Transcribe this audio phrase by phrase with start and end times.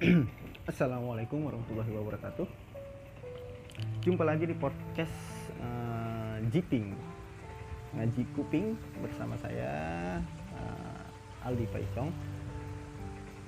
[0.70, 2.48] Assalamualaikum warahmatullahi wabarakatuh.
[4.00, 5.12] Jumpa lagi di podcast
[5.60, 6.96] uh, Jiping
[7.92, 9.68] Ngaji Kuping bersama saya
[10.56, 12.08] uh, Aldi Paisong.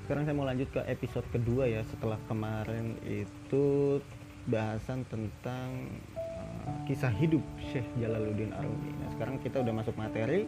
[0.05, 3.96] Sekarang saya mau lanjut ke episode kedua ya setelah kemarin itu
[4.45, 5.89] bahasan tentang
[6.21, 7.41] uh, kisah hidup
[7.73, 8.93] Syekh Jalaluddin Arumi.
[9.00, 10.45] Nah, sekarang kita udah masuk materi.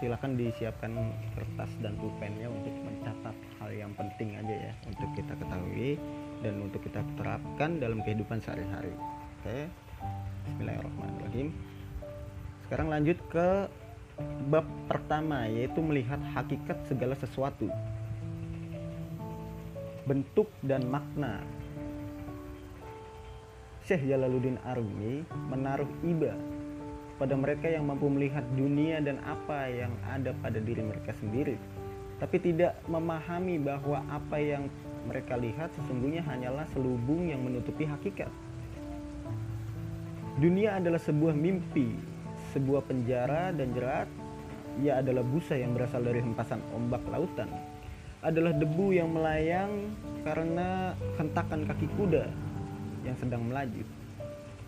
[0.00, 0.96] Silakan disiapkan
[1.36, 6.00] kertas dan pulpennya untuk mencatat hal yang penting aja ya untuk kita ketahui
[6.40, 8.96] dan untuk kita terapkan dalam kehidupan sehari-hari.
[8.96, 9.68] Oke.
[10.48, 11.52] Bismillahirrahmanirrahim.
[12.64, 13.68] Sekarang lanjut ke
[14.48, 17.68] bab pertama yaitu melihat hakikat segala sesuatu.
[20.08, 21.44] Bentuk dan makna.
[23.84, 26.32] Syekh Jalaluddin Arumi menaruh iba
[27.18, 31.58] pada mereka yang mampu melihat dunia dan apa yang ada pada diri mereka sendiri,
[32.22, 34.70] tapi tidak memahami bahwa apa yang
[35.10, 38.30] mereka lihat sesungguhnya hanyalah selubung yang menutupi hakikat.
[40.38, 41.98] Dunia adalah sebuah mimpi,
[42.54, 44.06] sebuah penjara dan jerat.
[44.78, 47.50] Ia adalah busa yang berasal dari hempasan ombak lautan.
[48.22, 49.90] Adalah debu yang melayang
[50.22, 52.30] karena hentakan kaki kuda
[53.02, 53.82] yang sedang melaju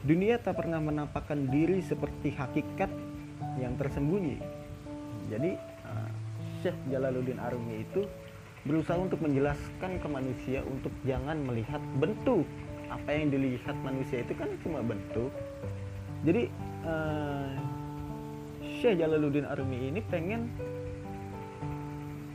[0.00, 2.88] Dunia tak pernah menampakkan diri seperti hakikat
[3.60, 4.40] yang tersembunyi.
[5.28, 6.10] Jadi uh,
[6.64, 8.08] Syekh Jalaluddin Arumi itu
[8.64, 12.48] berusaha untuk menjelaskan ke manusia untuk jangan melihat bentuk.
[12.88, 15.28] Apa yang dilihat manusia itu kan cuma bentuk.
[16.24, 16.48] Jadi
[16.88, 17.52] uh,
[18.80, 20.48] Syekh Jalaluddin Arumi ini pengen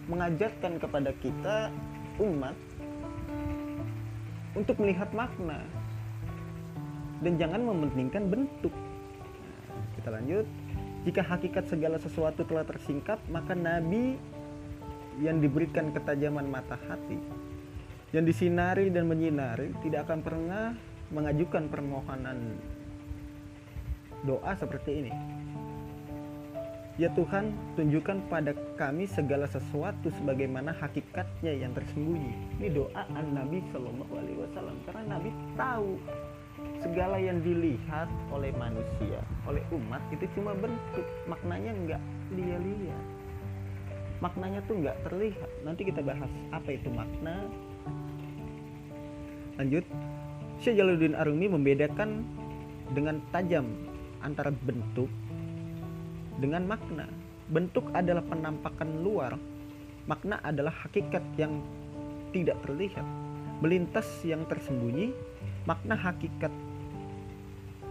[0.05, 1.73] mengajarkan kepada kita
[2.22, 2.53] umat
[4.53, 5.66] untuk melihat makna
[7.23, 8.73] dan jangan mementingkan bentuk.
[9.71, 10.45] Nah, kita lanjut.
[11.05, 14.17] Jika hakikat segala sesuatu telah tersingkap, maka nabi
[15.22, 17.22] yang diberikan ketajaman mata hati,
[18.11, 20.73] yang disinari dan menyinari tidak akan pernah
[21.13, 22.57] mengajukan permohonan
[24.25, 25.13] doa seperti ini.
[26.95, 32.56] Ya Tuhan, tunjukkan pada kami segala sesuatu sebagaimana hakikatnya yang tersembunyi.
[32.56, 35.29] Ini doa an Nabi Shallallahu Alaihi Wasallam karena Nabi
[35.59, 36.00] tahu
[36.85, 39.18] segala yang dilihat oleh manusia,
[39.50, 42.01] oleh umat itu cuma bentuk, maknanya nggak
[42.38, 43.06] dia lihat.
[44.22, 45.50] Maknanya tuh nggak terlihat.
[45.66, 47.50] Nanti kita bahas apa itu makna.
[49.57, 49.81] Lanjut,
[50.62, 52.22] Syekh Jalaluddin Arumi membedakan
[52.94, 53.66] dengan tajam
[54.22, 55.09] antara bentuk
[56.38, 57.09] dengan makna.
[57.50, 59.34] Bentuk adalah penampakan luar,
[60.06, 61.66] makna adalah hakikat yang
[62.29, 63.06] tidak terlihat.
[63.63, 65.16] Melintas yang tersembunyi,
[65.66, 66.51] makna hakikat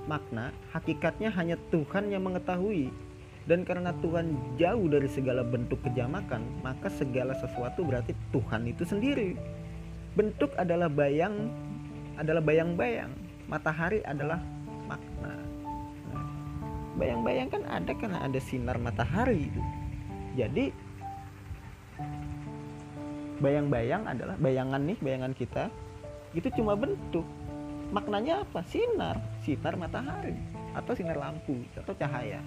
[0.04, 2.92] makna hakikatnya hanya Tuhan yang mengetahui.
[3.44, 9.36] Dan karena Tuhan jauh dari segala bentuk kejamakan maka segala sesuatu berarti Tuhan itu sendiri.
[10.16, 11.52] Bentuk adalah bayang
[12.16, 13.12] adalah bayang-bayang.
[13.44, 14.40] Matahari adalah
[14.88, 15.36] makna.
[16.08, 16.28] Nah,
[16.96, 19.62] bayang-bayang kan ada karena ada sinar matahari itu.
[20.40, 20.72] Jadi
[23.44, 25.68] bayang-bayang adalah bayangan nih bayangan kita.
[26.32, 27.28] Itu cuma bentuk
[27.90, 28.64] maknanya apa?
[28.64, 29.20] Sinar.
[29.44, 30.36] Sinar matahari.
[30.72, 31.60] Atau sinar lampu.
[31.76, 32.40] Atau cahaya.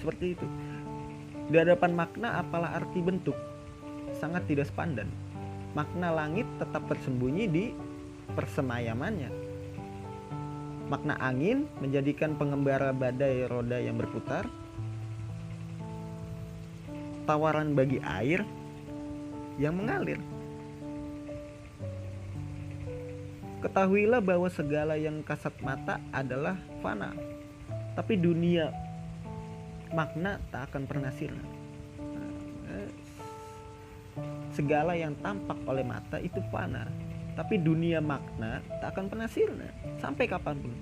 [0.00, 0.46] Seperti itu.
[1.52, 3.36] Di hadapan makna apalah arti bentuk?
[4.16, 5.06] Sangat tidak sepandan.
[5.76, 7.64] Makna langit tetap tersembunyi di
[8.32, 9.30] persemayamannya.
[10.88, 14.48] Makna angin menjadikan pengembara badai roda yang berputar.
[17.24, 18.44] Tawaran bagi air
[19.56, 20.20] yang mengalir
[23.64, 26.52] Ketahuilah bahwa segala yang kasat mata adalah
[26.84, 27.16] fana,
[27.96, 28.68] tapi dunia
[29.88, 31.40] makna tak akan pernah sirna.
[34.52, 36.84] Segala yang tampak oleh mata itu fana,
[37.40, 40.74] tapi dunia makna tak akan pernah sirna sampai kapan pun.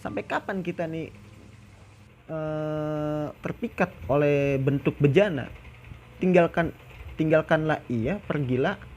[0.00, 1.12] Sampai kapan kita nih
[2.32, 5.52] uh, terpikat oleh bentuk bejana?
[6.18, 6.72] Tinggalkan
[7.20, 8.93] tinggalkanlah ia, pergilah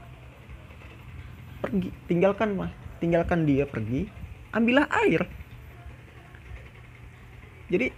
[1.57, 2.71] pergi tinggalkan mah
[3.01, 4.09] tinggalkan dia pergi
[4.53, 5.25] ambillah air.
[7.67, 7.91] Jadi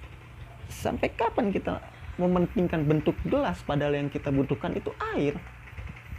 [0.69, 1.77] sampai kapan kita
[2.17, 5.37] mementingkan bentuk gelas padahal yang kita butuhkan itu air?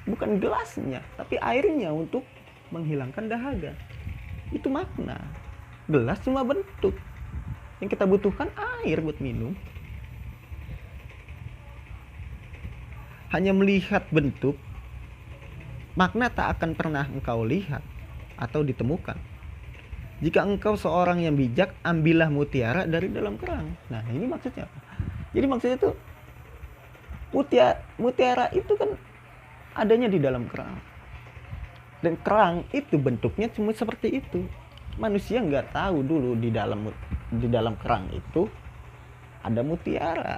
[0.09, 2.25] Bukan gelasnya tapi airnya untuk
[2.71, 3.75] menghilangkan dahaga.
[4.55, 5.19] Itu makna.
[5.91, 6.95] Gelas cuma bentuk.
[7.83, 8.49] Yang kita butuhkan
[8.85, 9.59] air buat minum.
[13.31, 14.59] Hanya melihat bentuk
[15.95, 17.83] makna tak akan pernah engkau lihat
[18.39, 19.19] atau ditemukan.
[20.21, 23.73] Jika engkau seorang yang bijak, ambillah mutiara dari dalam kerang.
[23.89, 24.79] Nah, ini maksudnya apa?
[25.33, 25.91] Jadi maksudnya itu
[27.33, 28.91] mutiara, mutiara itu kan
[29.79, 30.77] adanya di dalam kerang
[32.01, 34.49] dan kerang itu bentuknya cuma seperti itu
[34.99, 36.91] manusia nggak tahu dulu di dalam
[37.31, 38.49] di dalam kerang itu
[39.45, 40.37] ada mutiara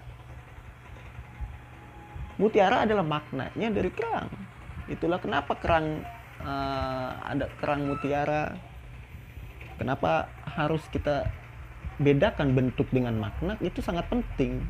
[2.36, 4.28] mutiara adalah maknanya dari kerang
[4.92, 6.04] itulah kenapa kerang
[6.44, 8.54] uh, ada kerang mutiara.
[9.80, 11.26] Kenapa harus kita
[11.98, 13.58] bedakan bentuk dengan makna?
[13.58, 14.62] Itu sangat penting.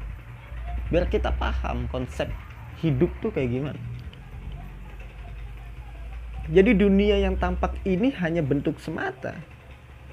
[0.89, 2.31] Biar kita paham konsep
[2.81, 3.81] hidup tuh kayak gimana.
[6.49, 9.37] Jadi dunia yang tampak ini hanya bentuk semata.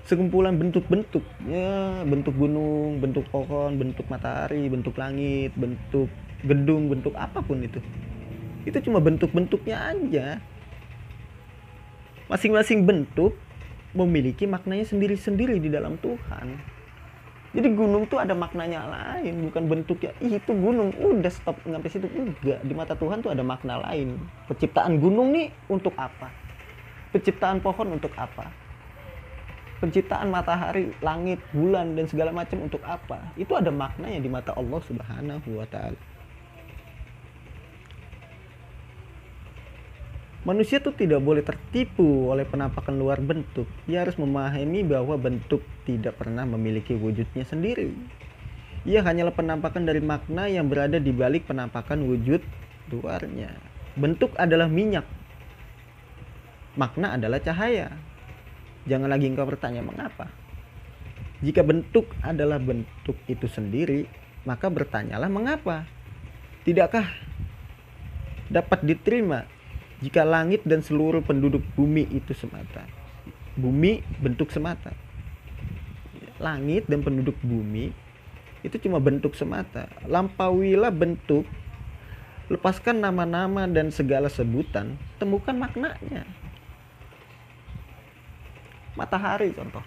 [0.05, 1.23] Sekumpulan bentuk-bentuk.
[1.47, 6.09] Ya bentuk gunung bentuk pohon bentuk matahari bentuk langit bentuk
[6.43, 7.83] gedung bentuk apa pun itu
[8.67, 10.27] itu cuma bentuk-bentuknya aja.
[12.27, 13.33] Masing-masing bentuk
[13.95, 16.59] memiliki maknanya sendiri-sendiri di dalam Tuhan.
[17.49, 20.93] Jadi gunung tuh ada maknanya lain bukan bentuknya Ih, itu gunung.
[20.93, 21.57] Udah stop.
[21.65, 24.21] Sampai situ enggak di mata Tuhan tuh ada makna lain.
[24.45, 26.29] Penciptaan gunung nih untuk apa?
[27.09, 28.53] Penciptaan pohon untuk apa?
[29.81, 33.33] Penciptaan matahari langit bulan dan segala macam untuk apa?
[33.33, 35.97] Itu ada maknanya di mata Allah Subhanahu wa taala
[40.47, 43.67] Manusia tuh tidak boleh tertipu oleh penampakan luar bentuk.
[43.91, 47.91] Ia harus memahami bahwa bentuk tidak pernah memiliki wujudnya sendiri.
[48.87, 52.39] Ia hanyalah penampakan dari makna yang berada di balik penampakan wujud
[52.87, 53.51] luarnya.
[53.99, 55.03] Bentuk adalah minyak.
[56.79, 57.91] Makna adalah cahaya.
[58.87, 60.31] Jangan lagi engkau bertanya mengapa.
[61.43, 64.07] Jika bentuk adalah bentuk itu sendiri,
[64.47, 65.83] maka bertanyalah mengapa.
[66.63, 67.11] Tidakkah
[68.47, 69.58] dapat diterima
[69.99, 72.87] jika langit dan seluruh penduduk bumi itu semata
[73.59, 74.95] bumi bentuk semata.
[76.39, 77.91] Langit dan penduduk bumi
[78.63, 79.91] itu cuma bentuk semata.
[80.07, 81.43] Lampauilah bentuk
[82.47, 86.23] lepaskan nama-nama dan segala sebutan temukan maknanya.
[88.95, 89.83] Matahari contoh.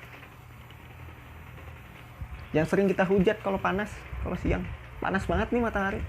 [2.53, 3.89] Yang sering kita hujat kalau panas
[4.21, 4.63] kalau siang.
[5.01, 6.01] Panas banget nih matahari.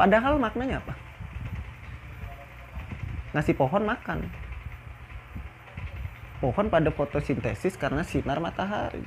[0.00, 1.09] Padahal maknanya apa
[3.30, 4.26] ngasih pohon makan.
[6.40, 9.04] Pohon pada fotosintesis karena sinar matahari.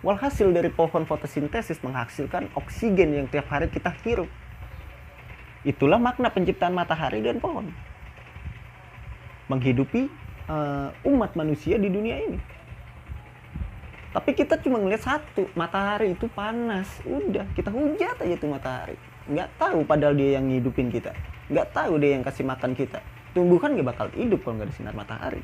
[0.00, 4.28] Walhasil dari pohon fotosintesis menghasilkan oksigen yang tiap hari kita hirup.
[5.64, 7.72] Itulah makna penciptaan matahari dan pohon.
[9.48, 10.08] Menghidupi
[10.48, 12.40] uh, umat manusia di dunia ini.
[14.12, 16.88] Tapi kita cuma ngeliat satu matahari itu panas.
[17.04, 18.96] Udah kita hujat aja tuh matahari.
[19.28, 21.12] Nggak tahu padahal dia yang ngidupin kita
[21.52, 23.04] nggak tahu deh yang kasih makan kita
[23.36, 25.42] tumbuhan nggak bakal hidup kalau nggak ada sinar matahari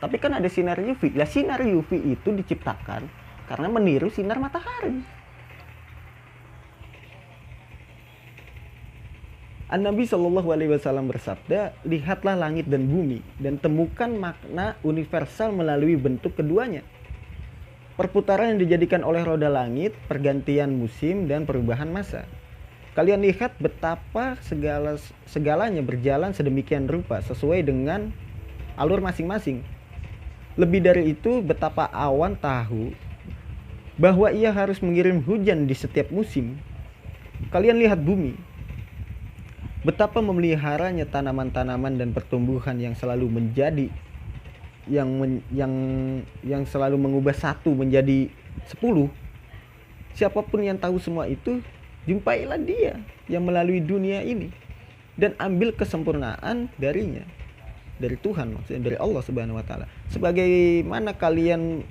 [0.00, 3.08] tapi kan ada sinar UV lah sinar UV itu diciptakan
[3.48, 5.04] karena meniru sinar matahari
[9.74, 15.98] An Nabi Shallallahu Alaihi Wasallam bersabda, lihatlah langit dan bumi dan temukan makna universal melalui
[15.98, 16.86] bentuk keduanya.
[17.98, 22.22] Perputaran yang dijadikan oleh roda langit, pergantian musim dan perubahan masa.
[22.94, 24.94] Kalian lihat betapa segala
[25.26, 28.14] segalanya berjalan sedemikian rupa sesuai dengan
[28.78, 29.66] alur masing-masing.
[30.54, 32.94] Lebih dari itu, betapa awan tahu
[33.98, 36.54] bahwa ia harus mengirim hujan di setiap musim.
[37.50, 38.38] Kalian lihat bumi.
[39.82, 43.90] Betapa memeliharanya tanaman-tanaman dan pertumbuhan yang selalu menjadi
[44.88, 45.74] yang men, yang
[46.46, 48.30] yang selalu mengubah satu menjadi
[48.70, 49.10] sepuluh.
[50.14, 51.60] Siapa pun yang tahu semua itu
[52.04, 54.52] Jumpailah dia yang melalui dunia ini
[55.16, 57.24] dan ambil kesempurnaan darinya.
[57.94, 59.86] Dari Tuhan maksudnya dari Allah Subhanahu wa taala.
[60.10, 61.86] Sebagaimana kalian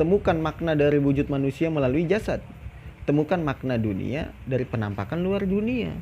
[0.00, 2.40] temukan makna dari wujud manusia melalui jasad,
[3.04, 5.92] temukan makna dunia dari penampakan luar dunia.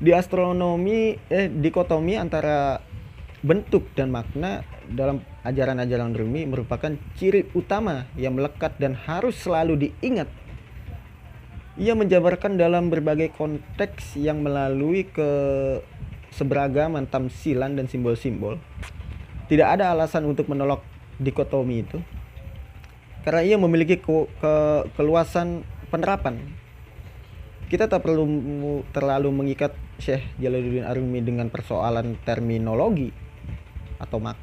[0.00, 2.80] Di astronomi eh dikotomi antara
[3.44, 10.28] bentuk dan makna dalam ajaran-ajaran Rumi merupakan ciri utama yang melekat dan harus selalu diingat
[11.80, 15.30] ia menjabarkan dalam berbagai konteks yang melalui ke
[16.36, 18.60] seberagaman tamsilan dan simbol-simbol.
[19.48, 20.84] Tidak ada alasan untuk menolak
[21.16, 21.98] dikotomi itu.
[23.24, 24.52] Karena ia memiliki ke, ke,
[24.92, 26.36] keluasan penerapan.
[27.72, 28.28] Kita tak perlu
[28.92, 33.08] terlalu mengikat Syekh Jalaluddin Arumi dengan persoalan terminologi
[34.00, 34.36] atau mak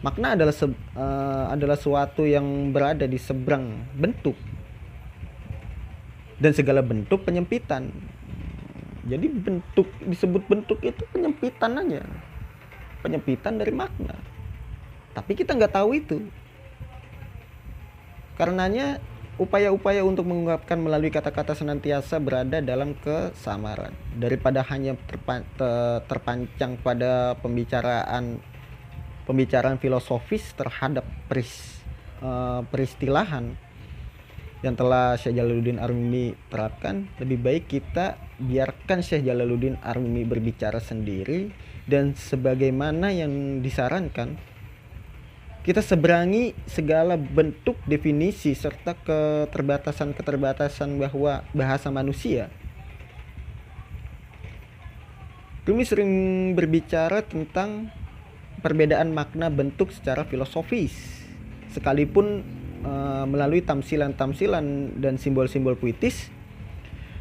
[0.00, 4.38] makna adalah uh, adalah suatu yang berada di seberang bentuk
[6.36, 7.88] dan segala bentuk penyempitan.
[9.06, 12.02] Jadi bentuk disebut bentuk itu penyempitan aja.
[13.00, 14.18] Penyempitan dari makna.
[15.14, 16.18] Tapi kita nggak tahu itu.
[18.36, 19.00] Karenanya
[19.40, 23.94] upaya-upaya untuk mengungkapkan melalui kata-kata senantiasa berada dalam kesamaran.
[24.18, 25.46] Daripada hanya terpan,
[26.04, 28.42] terpancang pada pembicaraan
[29.26, 31.82] pembicaraan filosofis terhadap peris,
[32.22, 33.58] uh, peristilahan
[34.64, 41.52] yang telah Syekh Jalaluddin Arumi terapkan lebih baik kita biarkan Syekh Jalaluddin Arumi berbicara sendiri
[41.84, 44.36] dan sebagaimana yang disarankan
[45.66, 52.46] kita seberangi segala bentuk definisi serta keterbatasan-keterbatasan bahwa bahasa manusia.
[55.66, 56.12] Kami sering
[56.54, 57.90] berbicara tentang
[58.62, 60.94] perbedaan makna bentuk secara filosofis,
[61.74, 62.46] sekalipun
[62.86, 62.92] e,
[63.26, 66.30] melalui tamsilan-tamsilan dan simbol-simbol puitis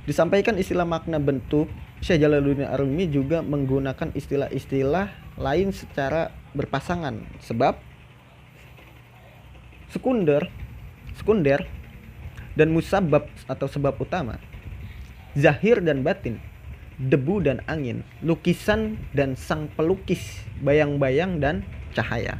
[0.06, 1.68] disampaikan istilah makna bentuk.
[2.06, 5.10] Syekh Jalaluddin Arumi juga menggunakan istilah-istilah
[5.42, 7.82] lain secara berpasangan, sebab
[9.90, 10.46] sekunder,
[11.18, 11.66] sekunder
[12.54, 14.38] dan musabab atau sebab utama,
[15.34, 16.38] zahir dan batin,
[17.00, 21.64] debu dan angin, lukisan dan sang pelukis, bayang-bayang dan
[21.96, 22.40] cahaya.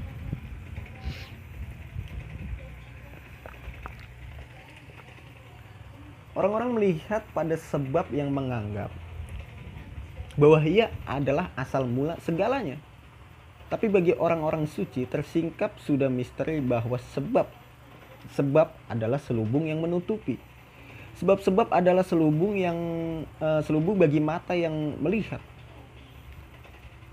[6.36, 8.92] Orang-orang melihat pada sebab yang menganggap
[10.36, 12.76] bahwa ia adalah asal mula segalanya.
[13.72, 17.48] Tapi bagi orang-orang suci tersingkap sudah misteri bahwa sebab
[18.36, 20.36] sebab adalah selubung yang menutupi.
[21.16, 22.78] Sebab-sebab adalah selubung yang
[23.40, 25.40] uh, selubung bagi mata yang melihat.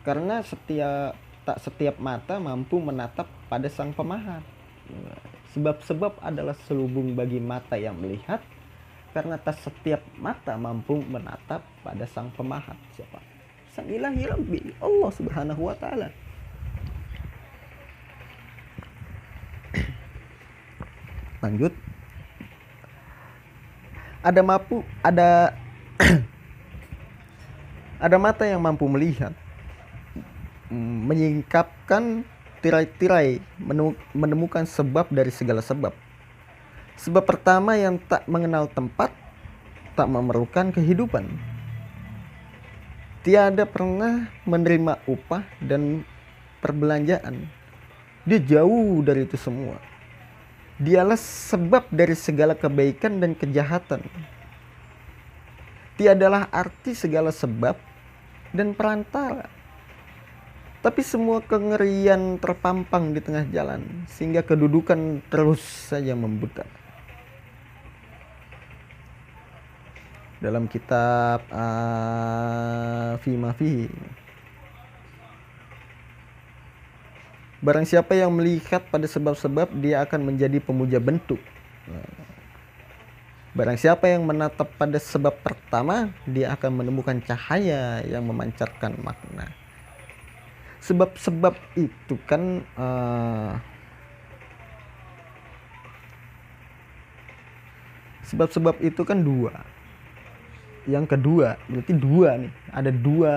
[0.02, 1.14] Karena setiap
[1.46, 4.42] tak setiap mata mampu menatap pada sang pemahat.
[5.54, 8.42] Sebab-sebab adalah selubung bagi mata yang melihat
[9.12, 12.76] karena tak setiap mata mampu menatap pada sang pemahat.
[12.96, 13.20] Siapa?
[13.72, 16.08] Sang ilahi rabbi Allah subhanahu wa ta'ala.
[21.44, 21.72] Lanjut.
[24.24, 25.52] Ada mampu ada
[28.06, 29.36] ada mata yang mampu melihat
[30.72, 32.24] menyingkapkan
[32.64, 33.42] tirai-tirai
[34.14, 35.92] menemukan sebab dari segala sebab
[36.98, 39.12] sebab pertama yang tak mengenal tempat
[39.94, 41.28] tak memerlukan kehidupan
[43.22, 46.02] tiada pernah menerima upah dan
[46.64, 47.46] perbelanjaan
[48.26, 49.92] dia jauh dari itu semua
[50.82, 54.02] Dialah sebab dari segala kebaikan dan kejahatan.
[55.94, 57.78] Tiadalah arti segala sebab
[58.50, 59.46] dan perantara.
[60.82, 66.66] Tapi semua kengerian terpampang di tengah jalan sehingga kedudukan terus saja membuta.
[70.42, 73.86] Dalam kitab uh, Fima Fihi
[77.62, 81.38] Barang siapa yang melihat pada sebab-sebab dia akan menjadi pemuja bentuk.
[83.54, 89.46] Barang siapa yang menatap pada sebab pertama, dia akan menemukan cahaya yang memancarkan makna.
[90.82, 93.54] Sebab-sebab itu kan uh,
[98.26, 99.54] sebab-sebab itu kan dua
[100.86, 102.52] yang kedua berarti dua nih.
[102.72, 103.34] Ada dua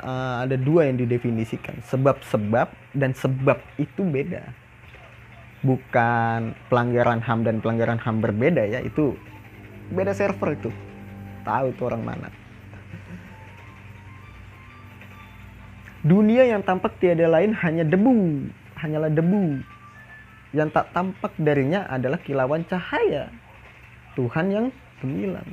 [0.00, 1.80] uh, ada dua yang didefinisikan.
[1.84, 4.42] Sebab-sebab dan sebab itu beda.
[5.64, 9.16] Bukan pelanggaran ham dan pelanggaran ham berbeda ya itu
[9.92, 10.70] beda server itu.
[11.44, 12.28] Tahu tuh orang mana.
[16.06, 18.46] Dunia yang tampak tiada lain hanya debu
[18.78, 19.60] hanyalah debu.
[20.54, 23.28] Yang tak tampak darinya adalah kilauan cahaya
[24.16, 24.66] Tuhan yang
[25.02, 25.44] gemilang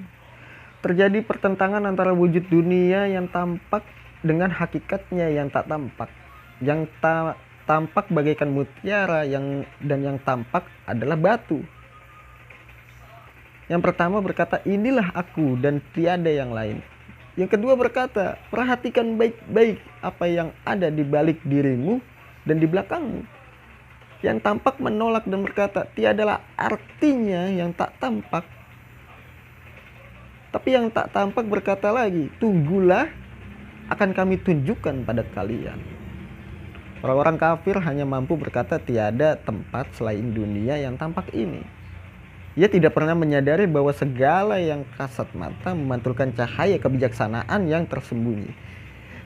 [0.84, 3.88] terjadi pertentangan antara wujud dunia yang tampak
[4.20, 6.12] dengan hakikatnya yang tak tampak.
[6.60, 11.64] Yang ta tampak bagaikan mutiara yang dan yang tampak adalah batu.
[13.72, 16.84] Yang pertama berkata, "Inilah aku dan tiada yang lain."
[17.40, 22.04] Yang kedua berkata, "Perhatikan baik-baik apa yang ada di balik dirimu
[22.44, 23.24] dan di belakangmu."
[24.20, 28.44] Yang tampak menolak dan berkata, "Tiadalah artinya yang tak tampak."
[30.54, 33.10] Tapi yang tak tampak berkata lagi, tunggulah
[33.90, 35.82] akan kami tunjukkan pada kalian.
[37.02, 41.66] Orang-orang kafir hanya mampu berkata tiada tempat selain dunia yang tampak ini.
[42.54, 48.54] Ia tidak pernah menyadari bahwa segala yang kasat mata memantulkan cahaya kebijaksanaan yang tersembunyi.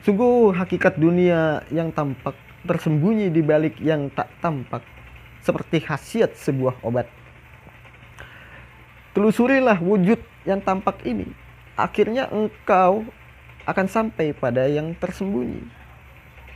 [0.00, 2.32] Sungguh hakikat dunia yang tampak
[2.64, 4.80] tersembunyi di balik yang tak tampak,
[5.44, 7.17] seperti khasiat sebuah obat.
[9.18, 11.26] Telusurilah wujud yang tampak ini,
[11.74, 13.02] akhirnya engkau
[13.66, 15.66] akan sampai pada yang tersembunyi.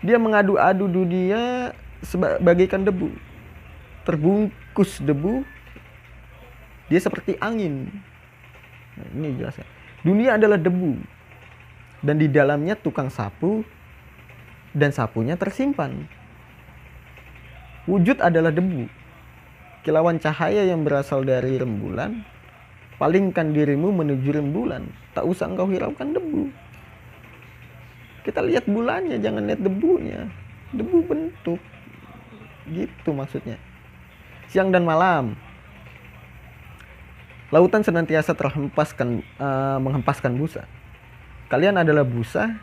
[0.07, 1.75] Dia mengadu-adu dunia
[2.07, 3.11] sebagaikan debu,
[4.07, 5.43] terbungkus debu
[6.91, 7.89] dia seperti angin
[8.99, 9.67] nah, ini jelas ya.
[10.05, 10.99] dunia adalah debu
[12.03, 13.63] dan di dalamnya tukang sapu
[14.75, 16.05] dan sapunya tersimpan
[17.89, 18.91] wujud adalah debu
[19.87, 22.21] kilauan cahaya yang berasal dari rembulan
[23.03, 26.55] palingkan dirimu menuju rembulan tak usah engkau hiraukan debu.
[28.23, 30.31] Kita lihat bulannya jangan lihat debunya.
[30.71, 31.59] Debu bentuk.
[32.71, 33.59] Gitu maksudnya.
[34.47, 35.35] Siang dan malam.
[37.51, 40.63] Lautan senantiasa terhempaskan uh, menghempaskan busa.
[41.51, 42.55] Kalian adalah busa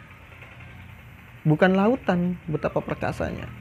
[1.44, 3.52] bukan lautan betapa perkasanya.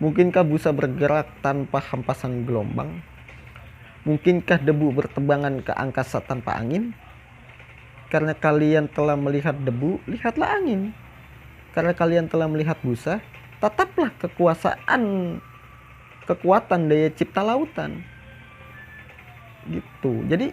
[0.00, 3.04] Mungkinkah busa bergerak tanpa hempasan gelombang
[4.08, 6.96] mungkinkah debu bertebangan ke angkasa tanpa angin
[8.08, 10.96] karena kalian telah melihat debu lihatlah angin
[11.78, 13.22] karena kalian telah melihat busa,
[13.62, 15.36] tetaplah kekuasaan
[16.26, 18.02] kekuatan daya cipta lautan.
[19.68, 20.12] Gitu.
[20.26, 20.50] Jadi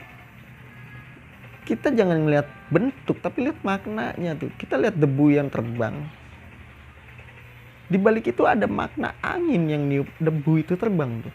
[1.65, 4.53] kita jangan melihat bentuk tapi lihat maknanya tuh.
[4.59, 6.05] Kita lihat debu yang terbang.
[7.89, 11.33] Di balik itu ada makna angin yang niup debu itu terbang tuh.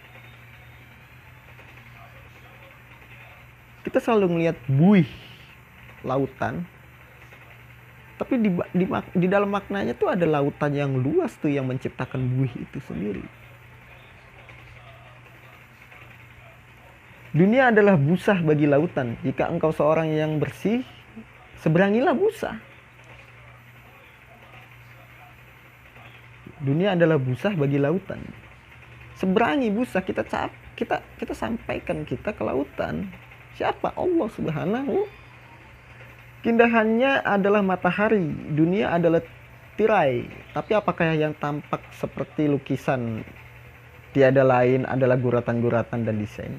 [3.91, 5.11] Kita selalu melihat buih
[6.07, 6.63] lautan
[8.21, 8.85] tapi di, di,
[9.17, 13.25] di dalam maknanya tuh ada lautan yang luas tuh yang menciptakan buih itu sendiri.
[17.33, 19.17] Dunia adalah busa bagi lautan.
[19.25, 20.85] Jika engkau seorang yang bersih
[21.65, 22.61] seberangilah busa.
[26.61, 28.21] Dunia adalah busa bagi lautan.
[29.17, 33.09] Seberangi busa kita cap kita kita sampaikan kita ke lautan
[33.57, 35.21] siapa Allah subhanahu
[36.41, 38.25] Keindahannya adalah matahari,
[38.57, 39.21] dunia adalah
[39.77, 40.25] tirai.
[40.57, 43.21] Tapi apakah yang tampak seperti lukisan
[44.17, 46.57] tiada lain adalah guratan-guratan dan desain?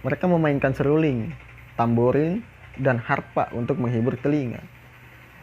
[0.00, 1.36] Mereka memainkan seruling,
[1.76, 2.40] tamborin,
[2.80, 4.64] dan harpa untuk menghibur telinga.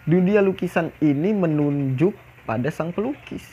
[0.09, 2.17] Dunia lukisan ini menunjuk
[2.49, 3.45] pada sang pelukis.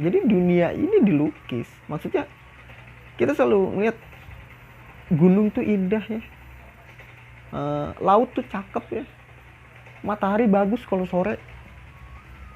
[0.00, 1.68] Jadi dunia ini dilukis.
[1.92, 2.24] Maksudnya
[3.14, 3.96] kita selalu melihat
[5.12, 6.22] gunung tuh indah ya.
[7.54, 9.04] Uh, laut tuh cakep ya.
[10.02, 11.38] Matahari bagus kalau sore.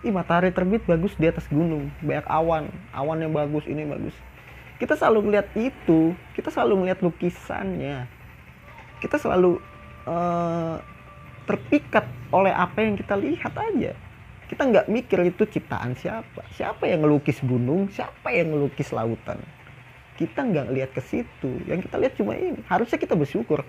[0.02, 1.90] Ih, matahari terbit bagus di atas gunung.
[2.02, 2.70] Banyak awan.
[2.90, 4.14] Awannya bagus ini bagus.
[4.82, 6.14] Kita selalu melihat itu.
[6.34, 8.10] Kita selalu melihat lukisannya.
[8.98, 9.62] Kita selalu
[10.10, 10.82] uh,
[11.46, 13.94] terpikat oleh apa yang kita lihat aja.
[14.50, 16.42] Kita nggak mikir itu ciptaan siapa.
[16.50, 17.86] Siapa yang ngelukis gunung?
[17.94, 19.38] Siapa yang ngelukis lautan
[20.18, 21.62] kita nggak lihat ke situ.
[21.70, 22.58] Yang kita lihat cuma ini.
[22.66, 23.62] Harusnya kita bersyukur.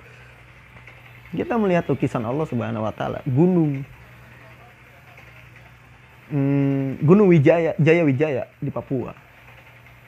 [1.30, 3.22] Kita melihat lukisan Allah Subhanahu Wa Taala.
[3.30, 3.86] Gunung.
[6.34, 9.14] Hmm, Gunung Wijaya Jaya Wijaya di Papua.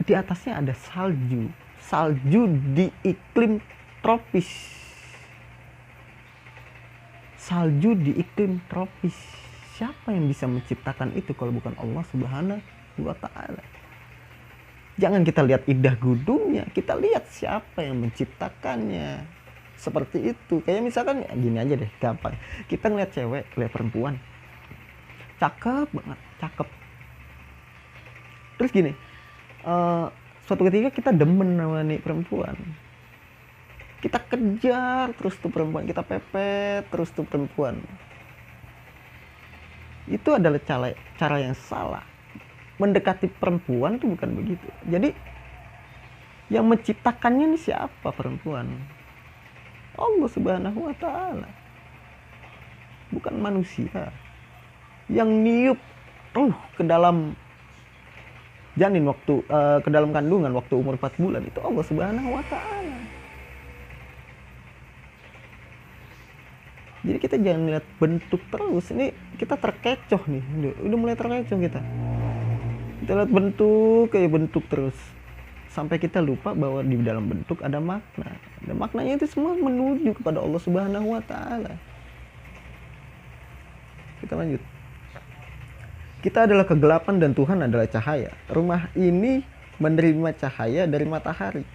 [0.02, 1.54] Di atasnya ada salju.
[1.78, 3.62] Salju di iklim
[4.02, 4.50] tropis.
[7.38, 9.14] Salju di iklim tropis.
[9.78, 12.62] Siapa yang bisa menciptakan itu kalau bukan Allah Subhanahu
[13.02, 13.81] wa taala
[15.02, 19.26] Jangan kita lihat indah gunungnya, kita lihat siapa yang menciptakannya.
[19.74, 20.62] Seperti itu.
[20.62, 22.38] Kayak misalkan ya gini aja deh, gampang.
[22.70, 24.22] Kita ngeliat cewek, lihat perempuan.
[25.42, 26.68] Cakep banget, cakep.
[28.62, 28.92] Terus gini,
[29.66, 30.14] uh,
[30.46, 32.54] suatu ketika kita demen sama nih perempuan.
[34.06, 37.82] Kita kejar terus tuh perempuan, kita pepet terus tuh perempuan.
[40.06, 40.62] Itu adalah
[41.18, 42.06] cara yang salah
[42.82, 44.66] mendekati perempuan tuh bukan begitu.
[44.90, 45.14] Jadi
[46.50, 48.66] yang menciptakannya ini siapa perempuan?
[49.96, 51.50] Allah Subhanahu wa taala.
[53.14, 54.10] Bukan manusia.
[55.06, 55.80] Yang niup
[56.32, 57.36] uh ke dalam
[58.80, 63.00] janin waktu uh, ke dalam kandungan waktu umur 4 bulan itu Allah Subhanahu wa taala.
[67.02, 68.94] Jadi kita jangan lihat bentuk terus.
[68.94, 70.44] Ini kita terkecoh nih.
[70.86, 71.82] Udah mulai terkecoh kita
[73.02, 74.94] kita lihat bentuk kayak bentuk terus.
[75.74, 78.38] Sampai kita lupa bahwa di dalam bentuk ada makna.
[78.62, 81.74] Dan maknanya itu semua menuju kepada Allah Subhanahu wa taala.
[84.22, 84.62] Kita lanjut.
[86.22, 88.30] Kita adalah kegelapan dan Tuhan adalah cahaya.
[88.54, 89.42] Rumah ini
[89.82, 91.66] menerima cahaya dari matahari.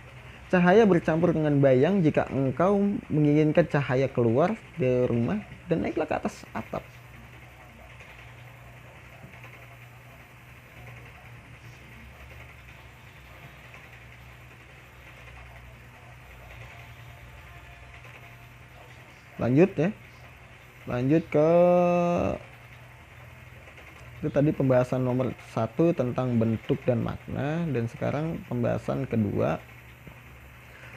[0.47, 2.79] Cahaya bercampur dengan bayang jika engkau
[3.11, 6.87] menginginkan cahaya keluar dari rumah dan naiklah ke atas atap
[19.47, 19.91] lanjut ya.
[20.87, 21.51] Lanjut ke
[24.17, 29.61] itu tadi pembahasan nomor satu tentang bentuk dan makna dan sekarang pembahasan kedua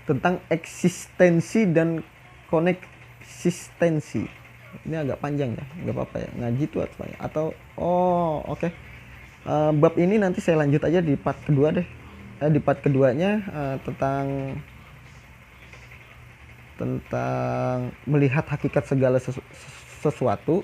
[0.09, 2.01] tentang eksistensi dan
[2.49, 4.25] koneksistensi.
[4.85, 6.29] Ini agak panjang ya nggak apa-apa ya.
[6.41, 8.65] Ngaji itu apa atau oh oke.
[8.65, 8.71] Okay.
[9.45, 11.85] uh, bab ini nanti saya lanjut aja di part kedua deh.
[12.39, 14.55] Eh, di part keduanya uh, tentang
[16.79, 19.43] tentang melihat hakikat segala sesu
[19.99, 20.63] sesuatu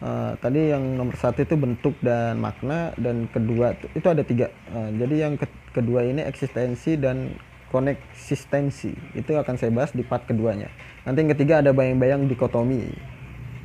[0.00, 4.48] uh, tadi yang nomor satu itu bentuk dan makna dan kedua itu ada tiga.
[4.72, 5.44] Uh, jadi yang ke
[5.76, 7.36] kedua ini eksistensi dan
[7.68, 8.94] koneksistensi.
[9.18, 10.70] Itu akan saya bahas di part keduanya.
[11.02, 12.86] Nanti yang ketiga ada bayang-bayang dikotomi.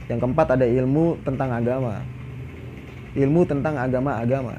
[0.09, 2.01] Yang keempat ada ilmu tentang agama.
[3.13, 4.57] Ilmu tentang agama-agama.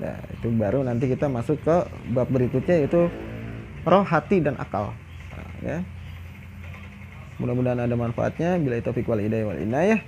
[0.00, 1.76] Nah itu baru nanti kita masuk ke
[2.16, 3.12] bab berikutnya yaitu
[3.86, 4.94] roh, hati, dan akal.
[5.32, 5.78] Nah, ya.
[7.42, 8.58] Mudah-mudahan ada manfaatnya.
[8.62, 10.00] Bila itu wal hidayah wal inayah.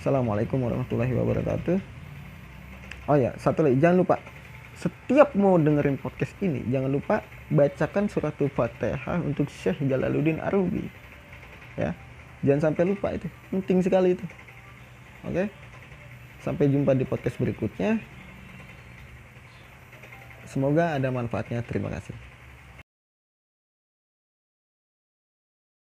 [0.00, 1.78] Assalamualaikum warahmatullahi wabarakatuh.
[3.04, 4.16] Oh ya, satu lagi jangan lupa
[4.74, 10.90] setiap mau dengerin podcast ini jangan lupa bacakan surat Fatihah untuk Syekh Jalaluddin Arubi.
[11.78, 11.94] Ya.
[12.44, 13.30] Jangan sampai lupa itu.
[13.48, 14.24] Penting sekali itu.
[15.24, 15.48] Oke.
[16.44, 17.96] Sampai jumpa di podcast berikutnya.
[20.44, 21.64] Semoga ada manfaatnya.
[21.64, 22.33] Terima kasih.